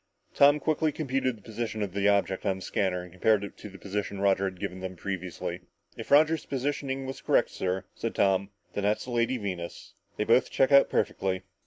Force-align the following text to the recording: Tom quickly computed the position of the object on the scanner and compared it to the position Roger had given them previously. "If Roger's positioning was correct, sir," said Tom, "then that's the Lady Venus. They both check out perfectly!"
Tom 0.33 0.59
quickly 0.59 0.91
computed 0.91 1.37
the 1.37 1.43
position 1.43 1.83
of 1.83 1.93
the 1.93 2.07
object 2.07 2.43
on 2.43 2.55
the 2.55 2.61
scanner 2.63 3.03
and 3.03 3.11
compared 3.11 3.43
it 3.43 3.55
to 3.57 3.69
the 3.69 3.77
position 3.77 4.19
Roger 4.19 4.45
had 4.45 4.59
given 4.59 4.79
them 4.79 4.95
previously. 4.95 5.61
"If 5.95 6.09
Roger's 6.09 6.43
positioning 6.47 7.05
was 7.05 7.21
correct, 7.21 7.51
sir," 7.51 7.85
said 7.93 8.15
Tom, 8.15 8.49
"then 8.73 8.83
that's 8.83 9.05
the 9.05 9.11
Lady 9.11 9.37
Venus. 9.37 9.93
They 10.17 10.23
both 10.23 10.49
check 10.49 10.71
out 10.71 10.89
perfectly!" 10.89 11.43